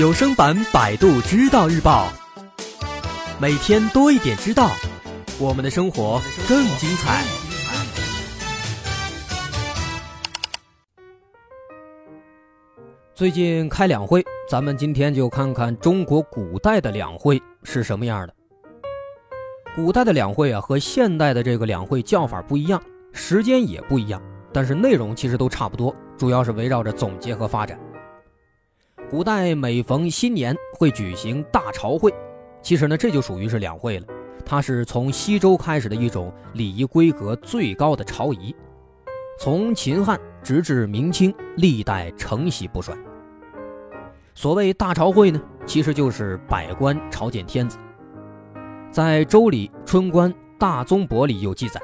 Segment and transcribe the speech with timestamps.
[0.00, 2.08] 有声版《百度知道日报》，
[3.38, 4.70] 每天多一点知道，
[5.38, 6.18] 我们的生活
[6.48, 7.22] 更精彩。
[13.14, 18.34] 最近开两会，咱们今天就看看中国古代的两会是什么样的。
[19.76, 22.82] 古代的两会啊，和现代的这个两会叫法不一样，
[23.12, 27.78] 时间也不一样，但是内容其实都差不多，主要是围绕着总结和发展。
[29.10, 32.14] 古代每逢新年会举行大朝会，
[32.62, 34.06] 其实呢这就属于是两会了。
[34.46, 38.54] 它是从西周开始的一种礼仪规格最高的朝仪，
[39.36, 42.96] 从秦汉直至明清，历代承袭不衰。
[44.32, 47.78] 所谓大朝会呢，其实就是百官朝见天子。
[48.92, 51.80] 在《周礼·春官·大宗伯》里有记载，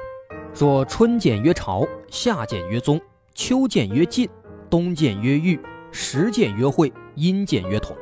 [0.53, 2.97] 说春见曰朝，夏见曰宗，
[3.35, 4.29] 秋见曰晋，
[4.69, 5.59] 冬见曰御，
[5.91, 6.89] 时见曰会。
[7.17, 7.97] 阴见曰统，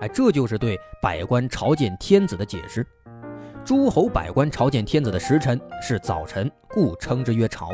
[0.00, 2.84] 哎，这就是对百官朝见天子的解释。
[3.62, 7.68] 诸侯百官朝见天子的时辰是早晨，故称之曰朝。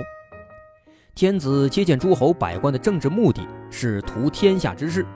[1.14, 5.06] 天子接见诸侯百官的政治目的是图天下之事，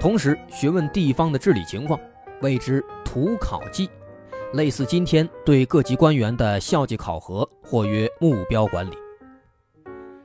[0.00, 2.00] 同时询问地方的治理情况，
[2.40, 3.90] 谓之图考绩，
[4.54, 8.96] 类似今天对各级官员的校绩考核，或曰目标管理。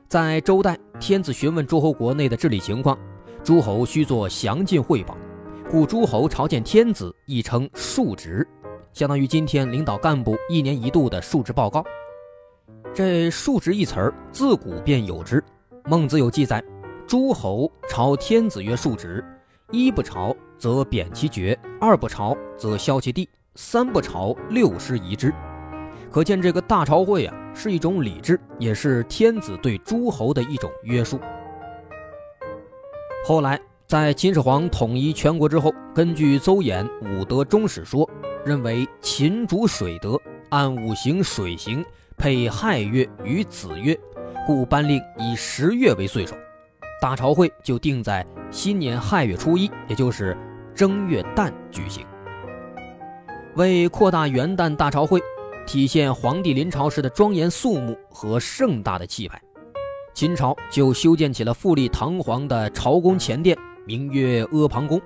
[0.08, 2.98] 在周代，天子询问诸侯国内的治理情况。
[3.44, 5.14] 诸侯须做详尽汇报，
[5.70, 8.46] 故诸侯朝见天子亦称述职，
[8.94, 11.84] 相当于今天领导干部一年一度的述职报告。
[12.94, 15.44] 这述职一词儿自古便有之，
[15.84, 16.64] 孟子有记载：
[17.06, 19.22] 诸侯朝天子曰述职，
[19.70, 25.30] 一不朝则贬其爵，二不朝则削其地，三不朝六师夷之。
[26.10, 31.20] 可见这个大朝会啊，是一种礼制，也是天子对诸侯的一种约束。
[33.26, 36.86] 后来，在秦始皇统一全国之后，根据邹衍
[37.18, 38.06] 《五德终始说》，
[38.44, 40.20] 认为秦主水德，
[40.50, 41.82] 按五行水行
[42.18, 43.98] 配亥月与子月，
[44.46, 46.36] 故颁令以十月为岁首。
[47.00, 50.36] 大朝会就定在新年亥月初一，也就是
[50.74, 52.06] 正月旦举行。
[53.54, 55.18] 为扩大元旦大朝会，
[55.66, 59.40] 体现皇帝临朝时的庄严肃穆和盛大的气派。
[60.14, 65.00] 秦朝就修建起了富丽堂皇的朝宫前殿，名曰阿房宫。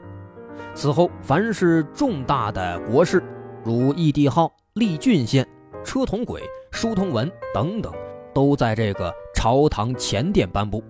[0.75, 3.25] 此后，凡是重大的国事，
[3.65, 5.49] 如议帝号、立郡县、
[5.83, 6.43] 车同轨、
[6.73, 7.91] 书同文等等，
[8.35, 10.85] 都在这个朝堂前殿颁布。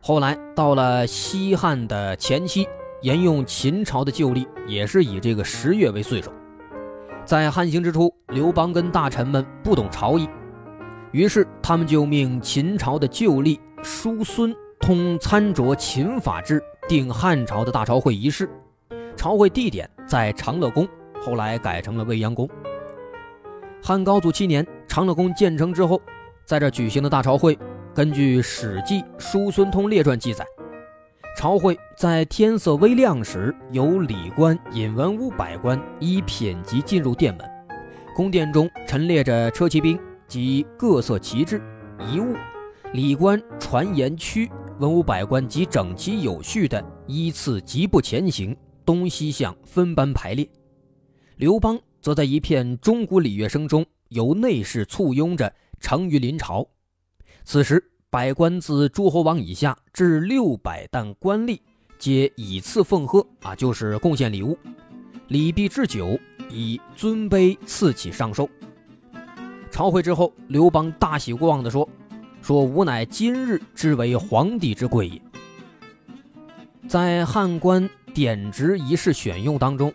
[0.00, 2.66] 后来到了西汉的前期，
[3.02, 6.32] 沿用秦朝的旧历，也是以这个十月为岁首。
[7.26, 10.26] 在汉兴之初，刘邦跟大臣们不懂朝议。
[11.12, 18.48] 于是，他们就命秦朝的旧吏叔孙通参酌秦法制，定汉朝的大朝会仪式。
[19.16, 20.88] 朝会地点在长乐宫，
[21.20, 22.48] 后来改成了未央宫。
[23.82, 26.00] 汉高祖七年，长乐宫建成之后，
[26.44, 27.58] 在这举行的大朝会，
[27.92, 30.46] 根据《史记·叔孙通列传》记载，
[31.36, 37.44] 朝会在天色微亮时，由礼官引文武百官依品级进入殿门，
[38.14, 39.98] 宫殿中陈列着车骑兵。
[40.30, 41.60] 及各色旗帜、
[42.08, 42.36] 遗物，
[42.92, 44.48] 礼官传言区，
[44.78, 50.48] 文武百官及整齐有序的依次疾步前行，东西向分班排列。
[51.34, 56.64] 刘邦则在一片钟鼓礼乐声中，由内侍簇拥着成于临朝。
[57.42, 61.58] 此时，百官自诸侯王以下至六百担官吏，
[61.98, 64.56] 皆以次奉贺啊，就是贡献礼物。
[65.26, 66.16] 礼毕置酒，
[66.48, 68.48] 以尊卑赐起上寿。
[69.70, 71.88] 朝会之后，刘邦大喜过望地说
[72.42, 75.22] ：“说吾乃今日之为皇帝之贵也。”
[76.88, 79.92] 在汉官典职仪式选用当中，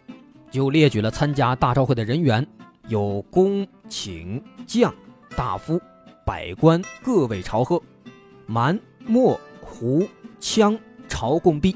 [0.49, 2.45] 就列举了参加大朝会的人员，
[2.87, 4.93] 有公、卿、将、
[5.35, 5.79] 大夫、
[6.25, 7.81] 百官各位朝贺，
[8.45, 10.07] 蛮、莫、胡、
[10.39, 11.75] 羌朝贡毕，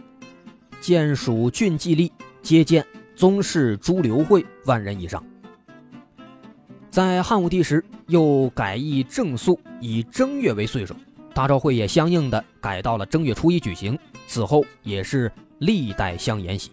[0.79, 2.09] 建属郡记吏
[2.41, 2.85] 接见
[3.15, 5.21] 宗室诸刘会万人以上。
[6.89, 10.95] 在汉武帝时，又改易正肃，以正月为岁首，
[11.35, 13.97] 大朝会也相应的改到了正月初一举行。
[14.25, 16.71] 此后也是历代相沿袭。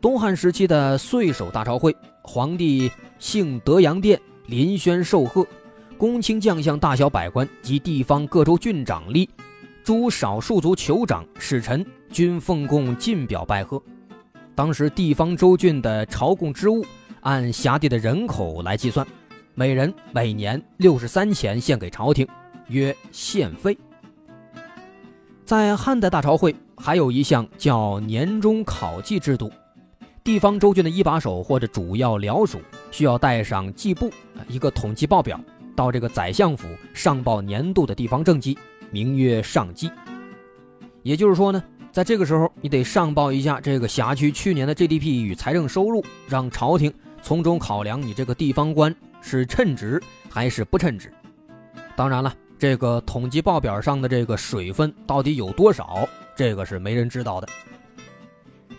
[0.00, 5.46] 东汉时期的岁首大朝会，皇帝幸德阳殿临轩受贺，
[5.98, 9.28] 公卿将相大小百官及地方各州郡长吏、
[9.84, 13.82] 诸少数族酋长使臣均奉贡进表拜贺。
[14.54, 16.82] 当时地方州郡的朝贡之物。
[17.28, 19.06] 按辖地的人口来计算，
[19.54, 22.26] 每人每年六十三钱献给朝廷，
[22.68, 23.76] 约献费。
[25.44, 29.52] 在汉代大朝会还有一项叫年终考绩制度，
[30.24, 34.10] 地方州郡的一把手或者主要僚属需要带上计簿
[34.48, 35.38] 一个统计报表，
[35.76, 38.56] 到这个宰相府上报年度的地方政绩，
[38.90, 39.90] 名曰上计。
[41.02, 46.90] 也就是说呢，在这个时候，你得上报一下这个辖区去年的 GDP 与财政收入，让朝廷
[47.22, 51.12] 从中考量你这个地方官是称职还是不称职。
[51.96, 52.34] 当然了。
[52.60, 56.08] 这个统计报表上的这个水分到底有多少？
[56.34, 57.46] 这个是没人知道的。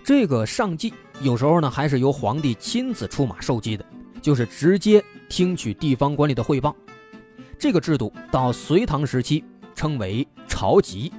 [0.04, 3.86] 这个上计有时候呢，还是由皇帝亲自出马受计的，
[4.22, 6.76] 就是直接听取地方官吏的汇报。
[7.58, 11.10] 这个制度到隋唐时期称为朝集，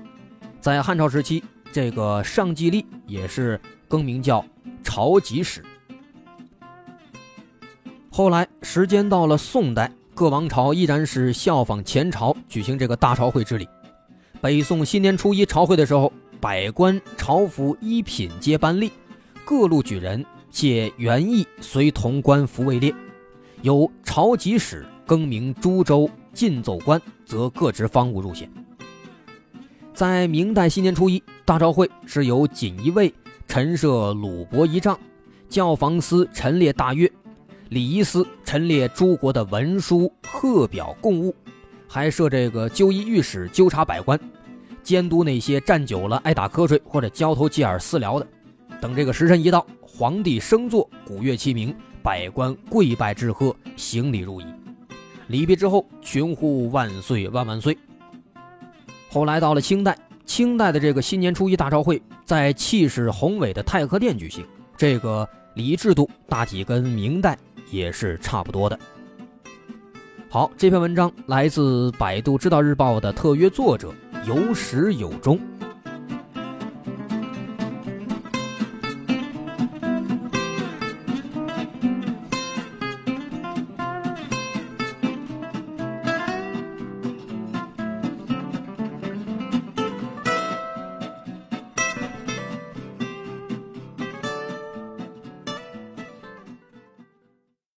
[0.61, 1.43] 在汉朝时期，
[1.73, 3.59] 这个上计吏也是
[3.89, 4.45] 更名叫
[4.85, 5.65] 朝集使。
[8.21, 9.91] 后来时间到了宋代。
[10.15, 13.67] 各王朝依然是效仿前朝举行这个大朝会之礼。
[14.43, 18.93] 北宋新年初一朝会的时候，百官朝服一品皆班立，
[19.43, 22.95] 各路举人借原意随同官服位列，
[23.63, 28.53] 由朝集使更名诸州进奏官，则各执方物入县。
[29.95, 33.15] 在明代新年初一大朝会是由锦衣卫
[33.49, 35.01] 陈设鲁帛仪仗，
[35.49, 37.11] 教坊司陈列大乐。
[37.71, 41.33] 礼仪司陈列诸国的文书、贺表、贡物，
[41.87, 44.19] 还设这个纠仪御史纠察百官，
[44.83, 48.27] 监督那些站久了爱打瞌睡或者交头接耳私聊的。
[48.81, 51.73] 等这个时辰一到，皇帝升座，鼓乐齐鸣，
[52.03, 54.45] 百官跪拜致贺，行礼如仪。
[55.29, 57.79] 礼毕之后，群呼万岁万万岁。
[59.09, 59.97] 后来到了清代，
[60.27, 64.45] 清代的这个新年初一大朝会在气势宏伟的太和殿举行，
[64.77, 67.39] 这个礼仪制度大体跟明代。
[67.71, 68.79] 也是差不多的。
[70.29, 73.93] 好，这篇文章来自百度知道日报的特约作者
[74.27, 75.41] 有始有终。